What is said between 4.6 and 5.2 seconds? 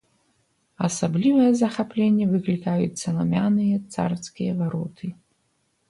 вароты.